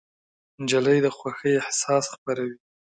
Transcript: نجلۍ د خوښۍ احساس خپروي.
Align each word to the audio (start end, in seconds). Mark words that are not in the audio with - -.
نجلۍ 0.61 0.97
د 1.05 1.07
خوښۍ 1.17 1.53
احساس 1.61 2.03
خپروي. 2.13 2.57